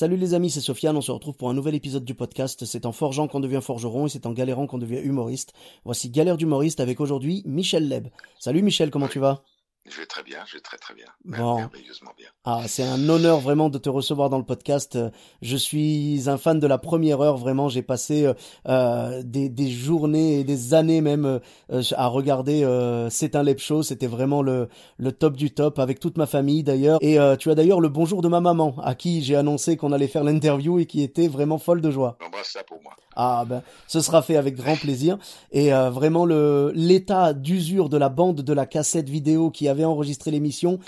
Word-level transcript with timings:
Salut 0.00 0.16
les 0.16 0.32
amis, 0.32 0.48
c'est 0.48 0.62
Sofiane, 0.62 0.96
on 0.96 1.02
se 1.02 1.12
retrouve 1.12 1.36
pour 1.36 1.50
un 1.50 1.52
nouvel 1.52 1.74
épisode 1.74 2.06
du 2.06 2.14
podcast. 2.14 2.64
C'est 2.64 2.86
en 2.86 2.92
forgeant 2.92 3.28
qu'on 3.28 3.38
devient 3.38 3.60
forgeron 3.62 4.06
et 4.06 4.08
c'est 4.08 4.24
en 4.24 4.32
galérant 4.32 4.66
qu'on 4.66 4.78
devient 4.78 5.02
humoriste. 5.02 5.52
Voici 5.84 6.08
Galère 6.08 6.38
d'humoriste 6.38 6.80
avec 6.80 7.02
aujourd'hui 7.02 7.42
Michel 7.44 7.86
Leb. 7.86 8.08
Salut 8.38 8.62
Michel, 8.62 8.90
comment 8.90 9.08
tu 9.08 9.18
vas? 9.18 9.42
Je 9.88 9.96
vais 9.98 10.06
très 10.06 10.22
bien, 10.22 10.38
je 10.46 10.54
vais 10.56 10.60
très 10.60 10.76
très 10.76 10.94
bien. 10.94 11.06
Bon. 11.24 11.56
Merveilleusement 11.56 12.10
bien. 12.16 12.28
Ah, 12.44 12.62
c'est 12.66 12.82
un 12.84 13.08
honneur 13.08 13.40
vraiment 13.40 13.70
de 13.70 13.78
te 13.78 13.88
recevoir 13.88 14.28
dans 14.28 14.36
le 14.36 14.44
podcast. 14.44 14.94
Euh, 14.96 15.10
Je 15.40 15.56
suis 15.56 16.24
un 16.26 16.36
fan 16.36 16.60
de 16.60 16.66
la 16.66 16.76
première 16.76 17.22
heure, 17.22 17.38
vraiment. 17.38 17.68
J'ai 17.70 17.80
passé 17.82 18.26
euh, 18.26 18.34
euh, 18.68 19.22
des, 19.24 19.48
des 19.48 19.70
journées 19.70 20.40
et 20.40 20.44
des 20.44 20.74
années 20.74 21.00
même 21.00 21.40
euh, 21.72 21.82
à 21.96 22.06
regarder 22.08 22.62
euh, 22.62 23.08
C'est 23.08 23.34
un 23.34 23.42
Leb 23.42 23.58
Show. 23.58 23.82
C'était 23.82 24.06
vraiment 24.06 24.42
le, 24.42 24.68
le 24.98 25.12
top 25.12 25.34
du 25.34 25.50
top 25.50 25.78
avec 25.78 25.98
toute 25.98 26.18
ma 26.18 26.26
famille 26.26 26.62
d'ailleurs. 26.62 26.98
Et 27.00 27.16
tu 27.38 27.50
as 27.50 27.54
d'ailleurs 27.54 27.80
le 27.80 27.88
bonjour 27.88 28.20
de 28.20 28.28
ma 28.28 28.40
maman 28.40 28.74
à 28.82 28.94
qui 28.94 29.22
j'ai 29.22 29.34
annoncé 29.34 29.78
qu'on 29.78 29.92
allait 29.92 30.08
faire 30.08 30.24
l'interview 30.24 30.78
et 30.78 30.84
qui 30.86 31.02
était 31.02 31.26
vraiment 31.26 31.58
folle 31.58 31.80
de 31.80 31.90
joie. 31.90 32.16
J'embrasse 32.20 32.50
ça 32.52 32.62
pour 32.64 32.82
moi. 32.82 32.92
Ah 33.16 33.44
ben, 33.46 33.62
ce 33.88 34.00
sera 34.00 34.22
fait 34.22 34.36
avec 34.36 34.54
grand 34.56 34.76
plaisir. 34.76 35.18
Et 35.52 35.70
vraiment 35.70 36.26
le 36.26 36.70
l'état 36.74 37.32
d'usure 37.32 37.88
de 37.88 37.96
la 37.96 38.08
bande 38.10 38.42
de 38.42 38.52
la 38.52 38.66
cassette 38.66 39.08
vidéo 39.08 39.50
qui 39.50 39.68
avait 39.70 39.84
enregistré 39.84 40.30
l'émission, 40.30 40.78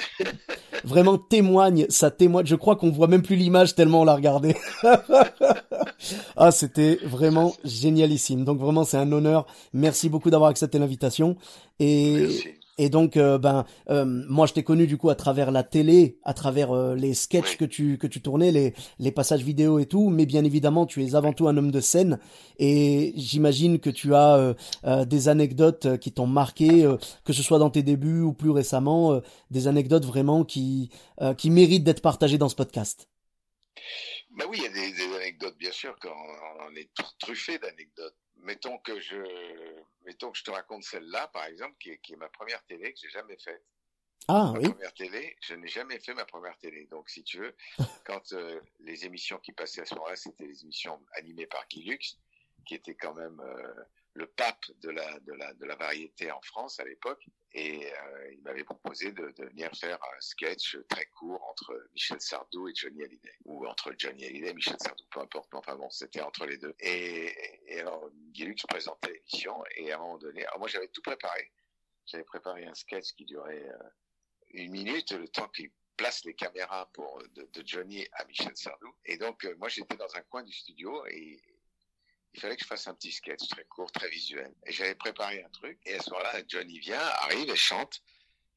vraiment 0.85 1.19
témoigne, 1.19 1.87
ça 1.89 2.11
témoigne. 2.11 2.47
Je 2.47 2.57
crois 2.57 2.77
qu'on 2.77 2.91
voit 2.91 3.07
même 3.07 3.23
plus 3.23 3.37
l'image 3.37 3.75
tellement 3.75 4.03
on 4.03 4.05
l'a 4.05 4.15
regardé. 4.15 4.57
ah, 6.37 6.51
c'était 6.51 6.99
vraiment 7.05 7.55
génialissime. 7.65 8.45
Donc 8.45 8.59
vraiment, 8.59 8.85
c'est 8.85 8.99
un 8.99 9.11
honneur. 9.13 9.47
Merci 9.73 10.09
beaucoup 10.09 10.31
d'avoir 10.31 10.51
accepté 10.51 10.79
l'invitation. 10.79 11.37
Et. 11.81 12.29
Et 12.79 12.89
donc, 12.89 13.17
euh, 13.17 13.39
ben, 13.39 13.65
euh, 13.91 14.05
moi, 14.07 14.47
je 14.47 14.55
t'ai 14.55 14.63
connu 14.63 14.87
du 14.87 14.97
coup 14.97 15.11
à 15.11 15.15
travers 15.15 15.51
la 15.51 15.63
télé, 15.63 16.19
à 16.23 16.35
travers 16.35 16.73
euh, 16.73 16.95
les 16.95 17.15
sketchs 17.15 17.57
que 17.57 17.65
tu 17.65 17.99
que 17.99 18.07
tu 18.07 18.23
tournais, 18.23 18.51
les 18.51 18.75
les 18.99 19.13
passages 19.13 19.43
vidéo 19.43 19.79
et 19.79 19.87
tout. 19.87 20.09
Mais 20.09 20.27
bien 20.27 20.45
évidemment, 20.45 20.87
tu 20.87 21.05
es 21.05 21.15
avant 21.15 21.33
tout 21.33 21.49
un 21.49 21.57
homme 21.57 21.71
de 21.71 21.81
scène. 21.81 22.19
Et 22.59 23.13
j'imagine 23.17 23.79
que 23.79 23.91
tu 23.91 24.15
as 24.15 24.37
euh, 24.37 24.55
euh, 24.85 25.05
des 25.05 25.29
anecdotes 25.29 25.99
qui 25.99 26.13
t'ont 26.13 26.27
marqué, 26.27 26.85
euh, 26.85 26.97
que 27.25 27.33
ce 27.33 27.43
soit 27.43 27.59
dans 27.59 27.71
tes 27.71 27.83
débuts 27.83 28.21
ou 28.21 28.33
plus 28.33 28.51
récemment, 28.51 29.13
euh, 29.13 29.21
des 29.51 29.69
anecdotes 29.69 30.05
vraiment 30.05 30.45
qui 30.45 30.91
euh, 31.21 31.35
qui 31.35 31.51
méritent 31.51 31.85
d'être 31.85 32.03
partagées 32.03 32.39
dans 32.39 32.49
ce 32.49 32.57
podcast. 32.57 33.09
Bah 34.37 34.45
oui, 34.49 34.59
il 34.61 34.65
y 34.65 34.67
a 34.67 34.71
des, 34.71 34.93
des 34.93 35.15
anecdotes, 35.17 35.59
bien 35.59 35.73
sûr, 35.73 35.95
quand 36.01 36.15
on 36.71 36.75
est 36.75 36.89
tr- 36.99 37.13
truffé 37.19 37.59
d'anecdotes. 37.59 38.17
Mettons 38.45 38.79
que 38.79 38.99
je, 38.99 39.17
mettons 40.05 40.31
que 40.31 40.39
je 40.39 40.45
te 40.45 40.51
raconte 40.51 40.85
celle-là, 40.85 41.29
par 41.29 41.45
exemple, 41.45 41.77
qui 41.79 41.91
est, 41.91 41.99
qui 41.99 42.15
est 42.15 42.17
ma 42.17 42.29
première 42.29 42.63
télé 42.65 42.93
que 42.93 42.99
j'ai 43.01 43.11
jamais 43.11 43.37
faite. 43.39 43.65
Ah 44.29 44.53
ma 44.53 44.59
oui. 44.59 44.69
première 44.69 44.95
télé, 44.95 45.37
je 45.41 45.55
n'ai 45.55 45.69
jamais 45.69 45.99
fait 45.99 46.15
ma 46.15 46.25
première 46.25 46.57
télé. 46.59 46.87
Donc, 46.87 47.11
si 47.11 47.25
tu 47.25 47.39
veux, 47.39 47.57
quand 48.07 48.33
euh, 48.33 48.61
les 48.81 49.05
émissions 49.05 49.39
qui 49.39 49.53
passaient 49.53 49.83
à 49.83 49.85
ce 49.85 49.95
moment-là, 49.97 50.17
c'était 50.17 50.47
les 50.47 50.63
émissions 50.63 51.05
animées 51.15 51.47
par 51.47 51.67
Guy 51.69 51.83
Lux, 51.83 52.19
qui 52.67 52.75
était 52.75 52.95
quand 52.95 53.15
même 53.15 53.41
euh, 53.41 53.85
le 54.15 54.27
pape 54.27 54.65
de 54.81 54.91
la, 54.91 55.75
variété 55.77 56.31
en 56.31 56.41
France 56.43 56.81
à 56.81 56.85
l'époque. 56.85 57.27
Et 57.55 57.87
euh, 57.87 58.33
il 58.33 58.43
m'avait 58.43 58.65
proposé 58.65 59.13
de, 59.13 59.33
venir 59.39 59.71
faire 59.75 59.99
un 60.03 60.21
sketch 60.21 60.79
très 60.89 61.07
court 61.07 61.43
entre 61.49 61.89
Michel 61.93 62.21
Sardou 62.21 62.69
et 62.69 62.75
Johnny 62.75 63.03
Hallyday. 63.03 63.35
Ou 63.45 63.67
entre 63.67 63.93
Johnny 63.97 64.25
Hallyday 64.25 64.51
et 64.51 64.55
Michel 64.55 64.77
Sardou, 64.81 65.05
peu 65.11 65.21
importe. 65.21 65.49
Mais 65.53 65.59
enfin 65.59 65.77
bon, 65.77 65.91
c'était 65.91 66.21
entre 66.21 66.47
les 66.47 66.59
deux. 66.59 66.75
Et, 66.81 67.33
et 67.67 67.81
alors, 67.81 68.11
Guy 68.33 68.45
Lux 68.45 68.63
présentait 68.67 69.13
l'émission. 69.13 69.63
Et 69.77 69.93
à 69.93 69.97
un 69.97 69.99
moment 69.99 70.19
donné, 70.19 70.45
alors 70.47 70.59
moi 70.59 70.69
j'avais 70.69 70.89
tout 70.89 71.03
préparé. 71.03 71.51
J'avais 72.07 72.25
préparé 72.25 72.67
un 72.67 72.75
sketch 72.75 73.13
qui 73.13 73.25
durait 73.25 73.69
euh, 73.69 73.89
une 74.51 74.73
minute, 74.73 75.13
le 75.13 75.29
temps 75.29 75.49
qu'il 75.49 75.71
place 75.97 76.25
les 76.25 76.35
caméras 76.35 76.91
de 77.35 77.63
Johnny 77.65 78.07
à 78.13 78.25
Michel 78.25 78.57
Sardou. 78.57 78.95
Et 79.05 79.17
donc, 79.19 79.45
euh, 79.45 79.55
moi, 79.59 79.69
j'étais 79.69 79.97
dans 79.97 80.15
un 80.17 80.23
coin 80.23 80.43
du 80.43 80.53
studio 80.53 81.07
et 81.07 81.41
il 82.35 82.41
fallait 82.41 82.57
que 82.57 82.63
je 82.63 82.67
fasse 82.67 82.87
un 82.87 82.95
petit 82.95 83.13
sketch 83.13 83.47
très 83.49 83.65
court, 83.65 83.91
très 83.93 84.09
visuel. 84.09 84.55
Et 84.67 84.73
j'avais 84.73 84.95
préparé 84.95 85.43
un 85.45 85.49
truc. 85.51 85.79
Et 85.85 85.95
à 85.95 86.01
ce 86.01 86.11
moment-là, 86.11 86.43
Johnny 86.49 86.79
vient, 86.79 87.01
arrive 87.01 87.51
et 87.51 87.57
chante. 87.57 88.03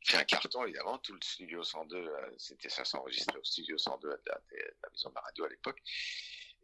Il 0.01 0.11
fait 0.11 0.17
un 0.17 0.23
carton, 0.23 0.63
évidemment. 0.63 0.97
Tout 0.99 1.13
le 1.13 1.21
studio 1.21 1.63
102, 1.63 1.97
euh, 1.97 2.31
c'était 2.37 2.69
ça 2.69 2.85
s'enregistrait 2.85 3.37
au 3.37 3.43
studio 3.43 3.77
102 3.77 4.11
à 4.11 4.17
la, 4.27 4.89
maison 4.91 5.09
de 5.09 5.15
la 5.15 5.21
radio 5.21 5.45
à 5.45 5.49
l'époque. 5.49 5.81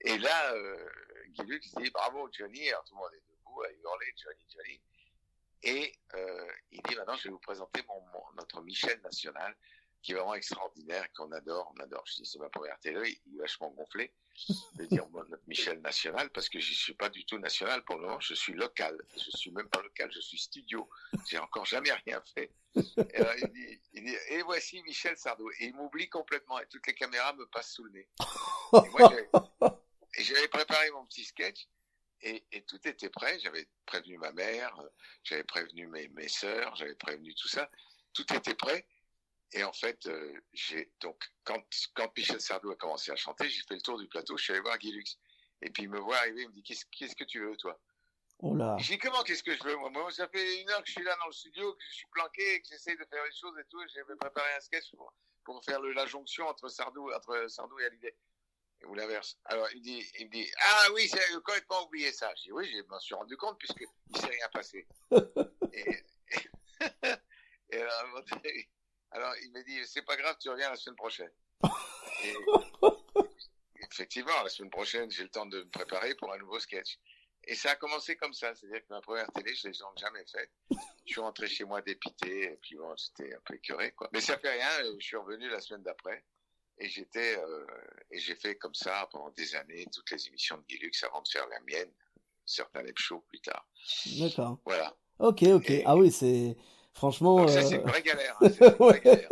Et 0.02 0.18
là, 0.20 0.54
euh, 0.54 0.90
Guy 1.30 1.44
Lux 1.44 1.74
dit 1.76 1.90
bravo 1.90 2.30
Johnny. 2.32 2.70
Alors 2.70 2.84
tout 2.86 2.96
le 2.96 3.00
monde 3.00 3.14
est 3.14 3.24
debout 3.30 3.62
à 3.64 3.72
hurler 3.72 4.14
Johnny, 4.16 4.46
Johnny. 4.50 4.82
Et 5.64 5.94
euh, 6.16 6.52
il 6.72 6.82
dit 6.84 6.96
maintenant 6.96 7.16
je 7.18 7.26
vais 7.26 7.30
vous 7.30 7.40
présenter 7.40 7.84
notre 8.36 8.62
Michel 8.62 9.00
national 9.02 9.56
qui 10.02 10.12
est 10.14 10.16
vraiment 10.16 10.34
extraordinaire, 10.36 11.08
qu'on 11.14 11.32
adore, 11.32 11.72
on 11.76 11.80
adore. 11.82 12.04
Je 12.08 12.16
dis 12.18 12.26
c'est 12.26 12.40
ma 12.40 12.50
première 12.50 12.80
télé, 12.80 13.20
il 13.26 13.36
est 13.36 13.40
vachement 13.42 13.70
gonflé 13.70 14.14
de 14.76 14.86
dire 14.86 15.08
notre 15.10 15.44
Michel 15.48 15.80
national 15.82 16.30
parce 16.32 16.50
que 16.50 16.60
je 16.60 16.74
suis 16.74 16.94
pas 16.94 17.10
du 17.10 17.26
tout 17.26 17.38
national 17.38 17.84
pour 17.84 17.98
le 17.98 18.04
moment, 18.08 18.20
je 18.20 18.34
suis 18.34 18.54
local. 18.54 18.98
Je 19.16 19.30
suis 19.38 19.52
même 19.52 19.70
pas 19.70 19.82
local, 19.82 20.10
je 20.12 20.20
suis 20.22 20.40
studio. 20.40 20.90
J'ai 21.30 21.38
encore 21.38 21.66
jamais 21.66 21.92
rien 21.92 22.22
fait. 22.34 22.52
Et 22.76 23.16
alors, 23.18 23.34
il 23.94 24.04
dit, 24.04 24.16
et 24.30 24.42
voici 24.44 24.82
Michel 24.84 25.18
Sardou 25.18 25.50
et 25.60 25.66
il 25.66 25.76
m'oublie 25.76 26.10
complètement 26.10 26.60
et 26.60 26.68
toutes 26.68 26.88
les 26.88 26.96
caméras 26.96 27.34
me 27.34 27.46
passent 27.48 27.74
sous 27.74 27.84
le 27.84 27.92
nez. 27.92 28.08
Et 28.74 28.90
moi, 28.90 29.12
j'avais- 30.18 30.48
préparé 30.48 30.90
mon 30.92 31.06
petit 31.06 31.26
sketch 31.26 31.68
et, 32.22 32.44
et 32.52 32.64
tout 32.64 32.80
était 32.88 33.10
prêt. 33.10 33.38
J'avais 33.40 33.68
prévenu 33.86 34.18
ma 34.18 34.32
mère, 34.32 34.82
j'avais 35.24 35.44
prévenu 35.44 35.88
mes, 35.88 36.08
mes 36.10 36.28
sœurs, 36.30 36.76
j'avais 36.78 36.96
prévenu 36.96 37.36
tout 37.36 37.48
ça. 37.50 37.70
Tout 38.14 38.34
était 38.34 38.56
prêt. 38.56 38.86
Et 39.54 39.64
en 39.64 39.74
fait, 39.74 40.06
euh, 40.08 40.34
j'ai 40.54 40.92
donc 41.02 41.22
quand, 41.44 41.62
quand 41.94 42.16
Michel 42.18 42.40
Sardou 42.40 42.72
a 42.72 42.76
commencé 42.76 43.12
à 43.12 43.16
chanter, 43.16 43.50
j'ai 43.50 43.62
fait 43.64 43.76
le 43.76 43.82
tour 43.82 44.00
du 44.00 44.08
plateau. 44.08 44.38
Je 44.38 44.44
suis 44.44 44.54
allé 44.54 44.62
voir 44.62 44.78
Guy 44.78 44.92
Lux. 44.92 45.18
Et 45.62 45.70
puis 45.70 45.84
il 45.84 45.90
me 45.90 46.00
voit 46.00 46.18
arriver, 46.18 46.44
il 46.44 46.48
me 46.48 46.54
dit 46.54 46.64
qu'est-ce 46.64 46.86
qu'est-ce 46.92 47.16
que 47.16 47.24
tu 47.24 47.40
veux 47.40 47.56
toi? 47.58 47.80
Oh 48.40 48.56
là. 48.56 48.76
Je 48.80 48.94
dis 48.94 48.98
comment 48.98 49.22
qu'est-ce 49.24 49.44
que 49.44 49.56
je 49.56 49.64
veux 49.64 49.76
moi? 49.76 49.90
Moi, 49.92 50.12
ça 50.12 50.28
fait 50.28 50.62
une 50.62 50.70
heure 50.70 50.82
que 50.82 50.88
je 50.88 50.94
suis 50.94 51.04
là 51.04 51.16
dans 51.18 51.28
le 51.28 51.32
studio, 51.34 51.74
que 51.74 51.84
je 51.90 51.96
suis 51.96 52.08
planqué, 52.08 52.56
et 52.56 52.62
que 52.62 52.68
j'essaie 52.70 52.96
de 52.96 53.06
faire 53.06 53.24
les 53.24 53.36
choses 53.36 53.56
et 53.60 53.66
tout. 53.70 53.82
et 53.82 53.88
J'avais 53.94 54.16
préparé 54.16 54.48
un 54.58 54.60
sketch 54.62 54.90
pour, 54.96 55.14
pour 55.44 55.64
faire 55.64 55.80
le, 55.80 55.94
la 55.94 56.08
jonction 56.08 56.48
entre 56.48 56.68
Sardou, 56.70 57.12
entre 57.12 57.48
Sardou 57.50 57.80
et 57.80 57.86
Hallyday 57.86 58.16
ou 58.88 58.96
l'inverse. 58.96 59.38
Alors 59.46 59.68
il 59.74 59.82
dit, 59.82 60.04
il 60.20 60.26
me 60.28 60.32
dit, 60.32 60.52
ah 60.60 60.88
oui, 60.94 61.10
j'ai 61.12 61.34
complètement 61.36 61.86
oublié 61.86 62.12
ça. 62.12 62.34
Je 62.38 62.44
dis 62.44 62.52
oui, 62.52 62.72
je 62.72 62.82
m'en 62.90 63.00
suis 63.00 63.16
rendu 63.16 63.38
compte 63.38 63.58
puisque 63.60 63.84
il 64.10 64.18
s'est 64.18 64.28
rien 64.28 64.50
passé. 64.52 64.88
et, 65.74 66.04
et 67.70 67.82
alors, 67.82 68.24
alors, 69.12 69.34
il 69.44 69.52
m'a 69.52 69.62
dit, 69.64 69.78
c'est 69.86 70.04
pas 70.04 70.16
grave, 70.16 70.38
tu 70.40 70.50
reviens 70.50 70.70
la 70.70 70.76
semaine 70.78 70.96
prochaine. 70.96 71.32
Et, 72.24 72.34
effectivement, 73.92 74.44
la 74.44 74.50
semaine 74.50 74.70
prochaine, 74.70 75.12
j'ai 75.12 75.24
le 75.24 75.30
temps 75.30 75.46
de 75.46 75.60
me 75.60 75.70
préparer 75.70 76.16
pour 76.16 76.34
un 76.34 76.38
nouveau 76.38 76.60
sketch. 76.60 76.98
Et 77.46 77.56
ça 77.56 77.72
a 77.72 77.76
commencé 77.76 78.16
comme 78.16 78.34
ça, 78.34 78.54
c'est-à-dire 78.56 78.82
que 78.82 78.94
ma 78.94 79.02
première 79.02 79.30
télé, 79.34 79.54
je 79.56 79.68
l'ai 79.68 79.74
jamais 79.74 80.24
faite. 80.32 80.52
Je 81.06 81.12
suis 81.14 81.22
rentré 81.22 81.48
chez 81.48 81.66
moi 81.66 81.82
dépité, 81.82 82.54
et 82.54 82.60
puis 82.62 82.76
bon, 82.76 82.96
c'était 82.96 83.34
un 83.34 83.40
peu 83.44 83.56
écœuré, 83.56 83.92
quoi. 83.94 84.10
Mais 84.14 84.22
ça 84.22 84.38
fait 84.38 84.52
rien, 84.52 84.70
je 84.98 85.06
suis 85.06 85.18
revenu 85.18 85.50
la 85.50 85.60
semaine 85.60 85.82
d'après. 85.84 86.24
Et 86.78 86.88
j'étais, 86.88 87.38
euh, 87.38 87.66
et 88.12 88.20
j'ai 88.20 88.36
fait 88.36 88.56
comme 88.56 88.74
ça 88.74 89.08
pendant 89.12 89.30
des 89.32 89.56
années 89.56 89.86
toutes 89.92 90.10
les 90.12 90.28
émissions 90.28 90.58
de 90.58 90.64
Guilux 90.64 90.92
avant 91.04 91.22
de 91.22 91.28
faire 91.28 91.48
la 91.48 91.60
mienne, 91.62 91.92
certains 92.46 92.84
shows 92.96 93.24
plus 93.28 93.42
tard. 93.42 93.68
D'accord. 94.20 94.60
Voilà. 94.66 94.96
Ok, 95.20 95.44
ok. 95.44 95.72
Ah 95.86 95.96
oui, 95.96 96.12
c'est 96.12 96.56
franchement. 96.94 97.48
Ça, 97.48 97.60
euh, 97.60 97.62
c'est 97.64 97.76
une 97.76 97.82
vraie 97.84 98.02
galère. 98.02 98.38
hein, 98.42 98.48
c'est 98.50 98.66
une 98.68 98.74
vraie 98.86 99.02
galère. 99.02 99.30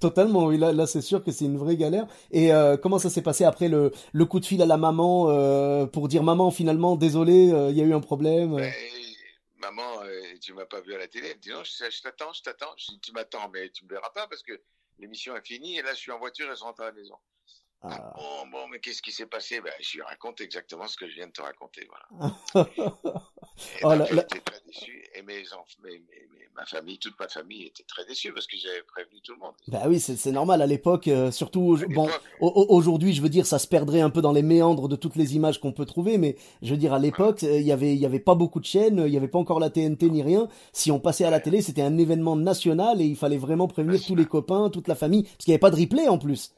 Totalement, 0.00 0.44
oui, 0.46 0.58
là, 0.58 0.72
là 0.72 0.86
c'est 0.86 1.00
sûr 1.00 1.22
que 1.22 1.30
c'est 1.32 1.44
une 1.46 1.56
vraie 1.58 1.76
galère. 1.76 2.06
Et 2.30 2.52
euh, 2.52 2.76
comment 2.76 2.98
ça 2.98 3.10
s'est 3.10 3.22
passé 3.22 3.44
après 3.44 3.68
le, 3.68 3.92
le 4.12 4.24
coup 4.24 4.40
de 4.40 4.46
fil 4.46 4.60
à 4.62 4.66
la 4.66 4.76
maman 4.76 5.28
euh, 5.30 5.86
pour 5.86 6.08
dire 6.08 6.22
maman 6.22 6.50
finalement 6.50 6.96
désolé, 6.96 7.50
euh, 7.52 7.70
il 7.70 7.76
y 7.76 7.80
a 7.80 7.84
eu 7.84 7.94
un 7.94 8.00
problème. 8.00 8.54
euh. 8.58 8.68
Maman, 9.60 10.02
euh, 10.04 10.20
tu 10.40 10.52
m'as 10.54 10.66
pas 10.66 10.80
vu 10.80 10.94
à 10.94 10.98
la 10.98 11.08
télé 11.08 11.28
Elle 11.30 11.36
me 11.36 11.40
dit 11.42 11.50
non, 11.50 11.62
je, 11.64 12.02
t'attends, 12.02 12.32
je 12.32 12.42
t'attends. 12.42 12.72
Je 12.76 12.92
dis 12.92 13.00
tu 13.00 13.12
m'attends, 13.12 13.48
mais 13.52 13.68
tu 13.70 13.84
me 13.84 13.90
verras 13.90 14.10
pas 14.10 14.26
parce 14.28 14.42
que 14.42 14.52
l'émission 14.98 15.36
est 15.36 15.44
finie 15.46 15.78
et 15.78 15.82
là 15.82 15.90
je 15.92 15.98
suis 15.98 16.12
en 16.12 16.18
voiture 16.18 16.50
et 16.50 16.56
je 16.56 16.62
rentre 16.62 16.80
à 16.82 16.86
la 16.86 16.92
maison. 16.92 17.16
Ah. 17.80 18.12
Bon, 18.16 18.46
bon, 18.50 18.66
mais 18.68 18.80
qu'est-ce 18.80 19.00
qui 19.02 19.12
s'est 19.12 19.26
passé? 19.26 19.60
Ben, 19.60 19.72
Je 19.80 19.94
lui 19.98 20.02
raconte 20.02 20.40
exactement 20.40 20.88
ce 20.88 20.96
que 20.96 21.08
je 21.08 21.14
viens 21.14 21.28
de 21.28 21.32
te 21.32 21.42
raconter. 21.42 21.88
Voilà. 21.88 22.34
Oh, 23.82 23.88
la- 23.90 24.08
la- 24.10 24.22
très 24.22 24.40
déçu. 24.66 25.04
Et 25.14 25.22
mes 25.22 25.52
enfants, 25.52 25.64
mes, 25.82 25.90
mes- 25.98 26.28
mes- 26.32 26.47
ma 26.58 26.66
famille, 26.66 26.98
toute 26.98 27.18
ma 27.18 27.28
famille 27.28 27.66
était 27.66 27.84
très 27.84 28.04
déçue 28.04 28.32
parce 28.32 28.46
que 28.46 28.56
j'avais 28.56 28.82
prévenu 28.82 29.20
tout 29.22 29.32
le 29.32 29.38
monde. 29.38 29.52
Bah 29.68 29.82
oui, 29.86 30.00
c'est 30.00 30.32
normal 30.32 30.60
à 30.60 30.66
l'époque, 30.66 31.06
euh, 31.08 31.30
surtout 31.30 31.78
bon, 31.90 32.08
aujourd'hui, 32.40 33.12
je 33.12 33.22
veux 33.22 33.28
dire, 33.28 33.46
ça 33.46 33.58
se 33.58 33.66
perdrait 33.66 34.00
un 34.00 34.10
peu 34.10 34.20
dans 34.20 34.32
les 34.32 34.42
méandres 34.42 34.88
de 34.88 34.96
toutes 34.96 35.16
les 35.16 35.36
images 35.36 35.60
qu'on 35.60 35.72
peut 35.72 35.86
trouver, 35.86 36.18
mais 36.18 36.36
je 36.62 36.70
veux 36.70 36.76
dire, 36.76 36.92
à 36.92 36.98
l'époque, 36.98 37.42
il 37.42 37.62
y 37.62 37.72
avait, 37.72 37.94
il 37.94 38.00
y 38.00 38.06
avait 38.06 38.18
pas 38.18 38.34
beaucoup 38.34 38.60
de 38.60 38.64
chaînes, 38.64 39.04
il 39.06 39.12
y 39.12 39.16
avait 39.16 39.28
pas 39.28 39.38
encore 39.38 39.60
la 39.60 39.70
TNT 39.70 40.10
ni 40.10 40.22
rien. 40.22 40.48
Si 40.72 40.90
on 40.90 40.98
passait 40.98 41.24
à 41.24 41.30
la 41.30 41.40
télé, 41.40 41.62
c'était 41.62 41.82
un 41.82 41.96
événement 41.96 42.36
national 42.36 43.00
et 43.00 43.04
il 43.04 43.16
fallait 43.16 43.38
vraiment 43.38 43.68
prévenir 43.68 44.00
tous 44.04 44.16
les 44.16 44.26
copains, 44.26 44.68
toute 44.70 44.88
la 44.88 44.96
famille, 44.96 45.22
parce 45.22 45.44
qu'il 45.44 45.52
n'y 45.52 45.54
avait 45.54 45.60
pas 45.60 45.70
de 45.70 45.76
replay 45.76 46.08
en 46.08 46.18
plus. 46.18 46.52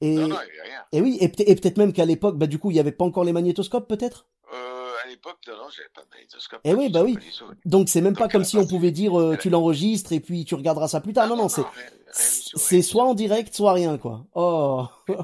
Et, 0.00 0.14
non, 0.14 0.28
non, 0.28 0.36
il 0.48 0.56
y 0.56 0.60
avait 0.60 0.68
rien. 0.68 0.84
Et 0.92 1.00
oui, 1.00 1.18
et, 1.20 1.28
peut-être 1.28 1.76
même 1.76 1.92
qu'à 1.92 2.04
l'époque, 2.04 2.36
bah 2.36 2.46
du 2.46 2.58
coup, 2.58 2.70
il 2.70 2.76
y 2.76 2.80
avait 2.80 2.92
pas 2.92 3.04
encore 3.04 3.24
les 3.24 3.32
magnétoscopes, 3.32 3.88
peut-être? 3.88 4.26
À 5.08 5.10
l'époque, 5.10 5.38
non, 5.48 5.54
j'avais 5.74 5.88
pas 5.94 6.02
de 6.02 6.08
magnétoscope. 6.12 6.60
Eh 6.64 6.74
oui, 6.74 6.90
bah 6.90 7.02
oui. 7.02 7.16
Donc 7.64 7.88
c'est 7.88 8.02
même 8.02 8.14
pas 8.14 8.28
comme 8.28 8.44
si 8.44 8.58
on 8.58 8.66
pouvait 8.66 8.90
dire 8.90 9.18
euh, 9.18 9.38
tu 9.40 9.48
l'enregistres 9.48 10.12
et 10.12 10.20
puis 10.20 10.44
tu 10.44 10.54
regarderas 10.54 10.86
ça 10.86 11.00
plus 11.00 11.14
tard. 11.14 11.26
Non, 11.26 11.34
non, 11.34 11.48
c'est 11.48 11.62
c'est 12.12 12.82
soit 12.82 13.04
en 13.04 13.14
direct, 13.14 13.54
soit 13.54 13.72
rien, 13.72 13.98
quoi. 13.98 14.24
Oh. 14.34 14.86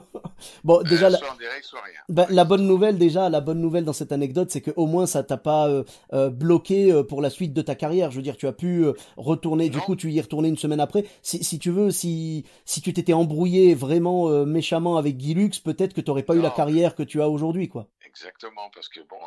bon, 0.65 0.81
euh, 0.81 0.83
déjà, 0.83 1.09
la... 1.09 1.19
Soit 1.19 1.33
en 1.33 1.37
direct, 1.37 1.65
soit 1.65 1.81
rien. 1.81 2.01
Bah, 2.09 2.27
la 2.31 2.45
bonne 2.45 2.67
nouvelle, 2.67 2.99
déjà, 2.99 3.29
la 3.29 3.41
bonne 3.41 3.61
nouvelle 3.61 3.85
dans 3.85 3.93
cette 3.93 4.13
anecdote, 4.13 4.51
c'est 4.51 4.61
que 4.61 4.71
au 4.77 4.87
moins 4.87 5.07
ça 5.07 5.23
t'a 5.23 5.37
pas 5.37 5.69
euh, 5.69 5.85
euh, 6.13 6.31
bloqué 6.31 7.03
pour 7.09 7.23
la 7.23 7.31
suite 7.31 7.53
de 7.53 7.63
ta 7.63 7.75
carrière. 7.75 8.11
Je 8.11 8.17
veux 8.17 8.23
dire, 8.23 8.37
tu 8.37 8.47
as 8.47 8.53
pu 8.53 8.87
retourner. 9.17 9.69
Du 9.69 9.79
coup, 9.79 9.97
tu 9.97 10.11
y 10.11 10.19
es 10.19 10.23
retourné 10.23 10.49
une 10.49 10.59
semaine 10.59 10.81
après. 10.81 11.05
Si, 11.23 11.43
si 11.43 11.59
tu 11.59 11.71
veux, 11.71 11.91
si 11.91 12.45
si 12.65 12.81
tu 12.81 12.93
t'étais 12.93 13.13
embrouillé 13.13 13.75
vraiment 13.75 14.29
méchamment 14.45 14.97
avec 14.97 15.17
Guy 15.17 15.35
Lux, 15.35 15.59
peut-être 15.61 15.95
que 15.95 16.01
tu 16.01 16.11
n'aurais 16.11 16.23
pas 16.23 16.35
eu 16.35 16.41
la 16.41 16.51
carrière 16.51 16.95
que 16.95 17.03
tu 17.03 17.23
as 17.23 17.29
aujourd'hui, 17.29 17.69
quoi. 17.69 17.89
Exactement, 18.05 18.71
parce 18.71 18.89
que 18.89 19.01
bon, 19.01 19.19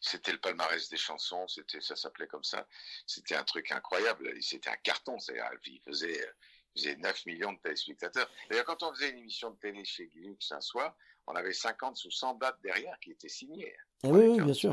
c'était 0.00 0.32
le 0.32 0.38
palmarès 0.38 0.88
des 0.88 0.96
chansons, 0.96 1.48
c'était 1.48 1.80
ça 1.80 1.96
s'appelait 1.96 2.28
comme 2.28 2.44
ça. 2.44 2.66
C'était 3.06 3.34
un 3.34 3.44
truc 3.44 3.72
incroyable. 3.72 4.30
C'était 4.40 4.70
un 4.70 4.76
carton. 4.82 5.18
C'est-à-dire, 5.18 5.50
il 5.66 5.80
faisait 5.80 6.20
faisait 6.74 6.96
9 6.96 7.26
millions 7.26 7.52
de 7.52 7.58
téléspectateurs. 7.58 8.28
D'ailleurs, 8.48 8.64
quand 8.64 8.82
on 8.82 8.92
faisait 8.94 9.10
une 9.10 9.18
émission 9.18 9.50
de 9.50 9.56
télé 9.56 9.84
chez 9.84 10.06
Guilux 10.08 10.36
un 10.50 10.60
soir, 10.60 10.96
on 11.26 11.34
avait 11.34 11.52
50 11.52 12.04
ou 12.04 12.10
100 12.10 12.34
dates 12.34 12.58
derrière 12.62 12.98
qui 13.00 13.12
étaient 13.12 13.28
signées. 13.28 13.74
Eh 14.04 14.08
oui, 14.08 14.26
oui, 14.26 14.40
bien 14.40 14.54
sûr. 14.54 14.72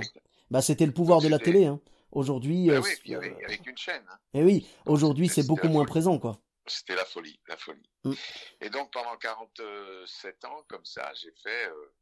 Bah, 0.50 0.62
c'était 0.62 0.86
le 0.86 0.94
pouvoir 0.94 1.22
de 1.22 1.28
la 1.28 1.40
télé. 1.40 1.66
Hein. 1.66 1.80
Aujourd'hui. 2.12 2.68
Bah 2.68 2.76
euh, 2.76 2.82
oui, 2.82 3.16
avec, 3.44 3.68
une 3.68 3.78
chaîne. 3.78 4.06
Hein. 4.10 4.20
Et 4.34 4.40
eh 4.40 4.44
oui, 4.44 4.68
aujourd'hui, 4.86 5.28
c'est 5.28 5.46
beaucoup 5.46 5.68
moins 5.68 5.86
présent, 5.86 6.18
quoi. 6.20 6.40
C'était 6.66 6.96
la 6.96 7.06
folie, 7.06 7.40
la 7.48 7.58
folie. 7.58 7.90
Mm. 8.04 8.14
Et 8.62 8.70
donc, 8.70 8.92
pendant 8.92 9.16
47 9.18 10.46
ans, 10.46 10.64
comme 10.68 10.86
ça, 10.86 11.12
j'ai 11.14 11.32
fait. 11.44 11.68
Euh, 11.68 11.94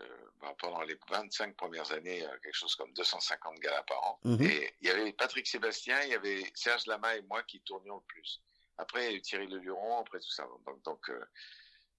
euh, 0.00 0.06
bah, 0.40 0.54
pendant 0.60 0.82
les 0.82 0.96
25 1.10 1.56
premières 1.56 1.90
années, 1.90 2.24
quelque 2.42 2.54
chose 2.54 2.76
comme 2.76 2.92
250 2.92 3.58
galas 3.58 3.82
par 3.82 4.00
an. 4.04 4.20
Mm-hmm. 4.24 4.44
Et 4.44 4.74
il 4.80 4.86
y 4.86 4.90
avait 4.90 5.12
Patrick 5.12 5.46
Sébastien, 5.46 6.00
il 6.04 6.10
y 6.10 6.14
avait 6.14 6.44
Serge 6.54 6.86
Lama 6.86 7.16
et 7.16 7.22
moi 7.22 7.42
qui 7.42 7.60
tournions 7.62 7.96
le 7.96 8.04
plus. 8.06 8.40
Après, 8.78 9.20
Thierry 9.20 9.48
Le 9.48 9.58
Luron, 9.58 9.98
après 10.00 10.18
tout 10.20 10.30
ça. 10.30 10.44
Donc, 10.66 10.82
donc 10.84 11.10
euh, 11.10 11.20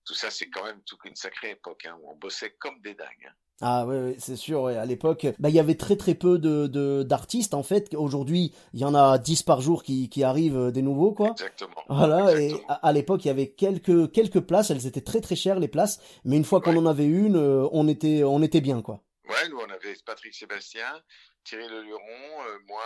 tout 0.05 0.13
ça, 0.15 0.31
c'est 0.31 0.49
quand 0.49 0.63
même 0.63 0.81
toute 0.85 1.03
une 1.05 1.15
sacrée 1.15 1.51
époque 1.51 1.85
hein, 1.85 1.97
où 2.01 2.11
on 2.11 2.15
bossait 2.15 2.55
comme 2.59 2.79
des 2.81 2.95
dingues. 2.95 3.27
Hein. 3.27 3.33
Ah 3.61 3.85
oui, 3.85 4.15
c'est 4.19 4.37
sûr. 4.37 4.67
À 4.67 4.85
l'époque, 4.85 5.27
bah, 5.37 5.49
il 5.49 5.55
y 5.55 5.59
avait 5.59 5.75
très 5.75 5.97
très 5.97 6.15
peu 6.15 6.39
de 6.39 7.03
d'artistes 7.03 7.53
en 7.53 7.63
fait. 7.63 7.93
Aujourd'hui, 7.93 8.53
il 8.73 8.79
y 8.79 8.85
en 8.85 8.95
a 8.95 9.17
10 9.17 9.43
par 9.43 9.59
jour 9.59 9.83
qui, 9.83 10.07
qui 10.07 10.23
arrivent 10.23 10.57
euh, 10.57 10.71
des 10.71 10.81
nouveaux 10.81 11.11
quoi. 11.11 11.31
Exactement. 11.31 11.83
Voilà. 11.89 12.39
Et 12.39 12.53
à, 12.69 12.93
l'époque, 12.93 13.25
il 13.25 13.27
y 13.27 13.31
avait 13.31 13.49
quelques 13.49 14.11
quelques 14.11 14.39
places. 14.39 14.69
Elles 14.69 14.87
étaient 14.87 15.01
très 15.01 15.19
très 15.19 15.35
chères 15.35 15.59
les 15.59 15.67
places, 15.67 15.99
mais 16.23 16.37
une 16.37 16.45
fois 16.45 16.61
qu'on 16.61 16.77
en 16.77 16.85
avait 16.85 17.05
une, 17.05 17.35
euh, 17.35 17.67
on 17.73 17.87
était 17.89 18.23
on 18.23 18.41
était 18.41 18.61
bien 18.61 18.81
quoi. 18.81 19.01
Nous 19.47 19.57
on 19.57 19.69
avait 19.69 19.95
Patrick 20.05 20.33
Sébastien, 20.33 21.03
Thierry 21.43 21.67
Le 21.67 21.81
Luron, 21.81 22.59
moi 22.67 22.83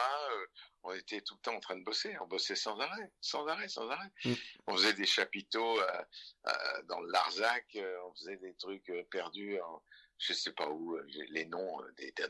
on 0.84 0.94
était 0.94 1.22
tout 1.22 1.36
le 1.36 1.40
temps 1.40 1.56
en 1.56 1.60
train 1.60 1.78
de 1.78 1.84
bosser, 1.84 2.16
on 2.20 2.28
bossait 2.28 2.56
sans 2.56 2.78
arrêt, 2.78 3.12
sans 3.22 3.48
arrêt, 3.48 3.70
sans 3.70 3.90
arrêt. 3.90 4.10
Mm. 4.26 4.34
On 4.68 4.76
faisait 4.76 4.94
des 4.94 5.06
chapiteaux 5.06 5.80
euh, 5.80 6.04
euh, 6.48 6.82
dans 6.84 7.00
le 7.00 7.10
Larzac, 7.10 7.66
euh, 7.76 7.98
on 8.06 8.14
faisait 8.16 8.38
des 8.38 8.54
trucs 8.56 8.92
perdus, 9.10 9.60
en, 9.62 9.82
je 10.20 10.34
sais 10.34 10.52
pas 10.52 10.68
où, 10.70 10.98
les 11.30 11.46
noms, 11.46 11.82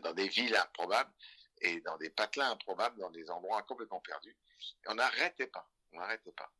dans 0.01 0.13
des 0.13 0.27
villes 0.27 0.55
improbables 0.55 1.11
et 1.61 1.81
dans 1.81 1.97
des 1.97 2.11
patelins 2.11 2.51
improbables, 2.51 2.99
dans 2.99 3.11
des 3.11 3.29
endroits 3.31 3.63
complètement 3.63 4.01
perdus. 4.01 4.37
Et 4.85 4.89
on 4.89 4.95
n'arrêtait 4.95 5.47
pas, 5.47 5.67
on 5.91 5.99
n'arrêtait 5.99 6.31
pas. 6.31 6.51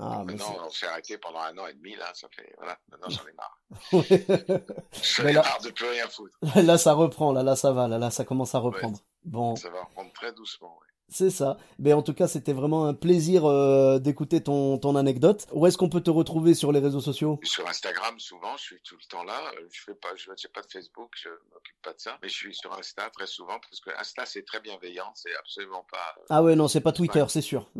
Ah, 0.00 0.22
maintenant, 0.24 0.56
on 0.64 0.70
s'est 0.70 0.86
arrêté 0.86 1.18
pendant 1.18 1.40
un 1.40 1.58
an 1.58 1.66
et 1.66 1.74
demi, 1.74 1.96
là, 1.96 2.12
ça 2.14 2.28
fait, 2.28 2.54
voilà, 2.56 2.78
maintenant 2.88 3.08
j'en 3.08 3.26
ai 3.26 3.32
marre. 3.32 3.58
j'en 5.02 5.26
ai 5.26 5.32
marre 5.32 5.60
de 5.64 5.70
plus 5.70 5.88
rien 5.88 6.08
foutre. 6.08 6.38
Là, 6.54 6.78
ça 6.78 6.92
reprend, 6.92 7.32
là, 7.32 7.42
là, 7.42 7.56
ça 7.56 7.72
va, 7.72 7.88
là, 7.88 7.98
là, 7.98 8.12
ça 8.12 8.24
commence 8.24 8.54
à 8.54 8.60
reprendre. 8.60 9.00
bon. 9.24 9.56
Ça 9.56 9.70
va 9.70 9.82
reprendre 9.82 10.12
très 10.12 10.32
doucement, 10.32 10.78
c'est 11.10 11.30
ça. 11.30 11.56
Mais 11.78 11.94
en 11.94 12.02
tout 12.02 12.12
cas, 12.12 12.28
c'était 12.28 12.52
vraiment 12.52 12.86
un 12.86 12.92
plaisir 12.92 13.46
euh, 13.46 13.98
d'écouter 13.98 14.42
ton, 14.42 14.78
ton 14.78 14.94
anecdote. 14.94 15.46
Où 15.52 15.66
est-ce 15.66 15.78
qu'on 15.78 15.88
peut 15.88 16.02
te 16.02 16.10
retrouver 16.10 16.52
sur 16.54 16.70
les 16.70 16.80
réseaux 16.80 17.00
sociaux? 17.00 17.40
Sur 17.44 17.66
Instagram, 17.66 18.18
souvent, 18.18 18.56
je 18.58 18.62
suis 18.64 18.80
tout 18.82 18.96
le 18.96 19.08
temps 19.08 19.24
là. 19.24 19.40
Euh, 19.56 19.66
je 19.72 19.82
fais 19.82 19.94
pas, 19.94 20.14
je 20.16 20.30
n'ai 20.30 20.52
pas 20.52 20.60
de 20.60 20.70
Facebook, 20.70 21.10
je 21.16 21.30
m'occupe 21.50 21.80
pas 21.82 21.94
de 21.94 22.00
ça. 22.00 22.18
Mais 22.22 22.28
je 22.28 22.34
suis 22.34 22.54
sur 22.54 22.72
Insta 22.78 23.08
très 23.10 23.26
souvent 23.26 23.58
parce 23.58 23.80
que 23.80 23.90
Insta 23.98 24.26
c'est 24.26 24.44
très 24.44 24.60
bienveillant, 24.60 25.10
c'est 25.14 25.34
absolument 25.36 25.86
pas. 25.90 26.14
Euh, 26.18 26.24
ah 26.28 26.42
ouais, 26.42 26.54
non, 26.56 26.68
c'est 26.68 26.82
pas 26.82 26.92
Twitter, 26.92 27.24
c'est 27.28 27.40
sûr. 27.40 27.70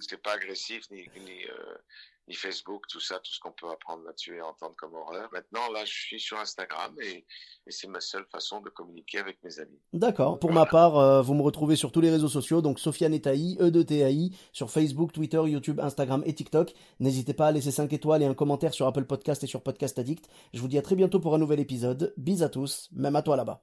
C'est 0.00 0.22
pas 0.22 0.32
agressif 0.32 0.90
ni, 0.90 1.08
ni 1.16 2.34
Facebook, 2.34 2.86
tout 2.88 3.00
ça, 3.00 3.16
tout 3.16 3.32
ce 3.32 3.40
qu'on 3.40 3.52
peut 3.52 3.68
apprendre 3.68 4.04
là-dessus 4.04 4.36
et 4.36 4.40
entendre 4.40 4.74
comme 4.76 4.94
horreur. 4.94 5.28
Maintenant, 5.32 5.70
là, 5.72 5.84
je 5.84 5.92
suis 5.92 6.20
sur 6.20 6.38
Instagram 6.38 6.94
et, 7.02 7.24
c'est 7.68 7.88
ma 7.88 8.00
seule 8.00 8.24
façon 8.32 8.60
de 8.60 8.68
communiquer 8.68 9.18
avec 9.18 9.38
mes 9.44 9.60
amis. 9.60 9.78
D'accord. 9.92 10.38
Pour 10.40 10.52
ma 10.52 10.66
part, 10.66 10.98
euh, 10.98 11.22
vous 11.22 11.34
me 11.34 11.42
retrouvez 11.42 11.76
sur 11.76 11.92
tous 11.92 12.00
les 12.00 12.10
réseaux 12.10 12.28
sociaux, 12.28 12.62
donc 12.62 12.80
Sofiane 12.80 13.14
Etaï, 13.14 13.56
E 13.60 13.70
de 13.70 13.82
TAI, 13.82 14.30
sur 14.52 14.70
Facebook, 14.70 15.12
Twitter, 15.12 15.40
YouTube, 15.44 15.78
Instagram 15.78 16.22
et 16.26 16.34
TikTok. 16.34 16.72
N'hésitez 16.98 17.34
pas 17.34 17.48
à 17.48 17.52
laisser 17.52 17.70
5 17.70 17.92
étoiles 17.92 18.22
et 18.22 18.26
un 18.26 18.34
commentaire 18.34 18.74
sur 18.74 18.86
Apple 18.86 19.04
Podcast 19.04 19.44
et 19.44 19.46
sur 19.46 19.62
Podcast 19.62 19.98
Addict. 19.98 20.28
Je 20.52 20.60
vous 20.60 20.68
dis 20.68 20.78
à 20.78 20.82
très 20.82 20.96
bientôt 20.96 21.20
pour 21.20 21.34
un 21.34 21.38
nouvel 21.38 21.60
épisode. 21.60 22.12
Bis 22.16 22.42
à 22.42 22.48
tous, 22.48 22.88
même 22.92 23.16
à 23.16 23.22
toi 23.22 23.36
là-bas. 23.36 23.62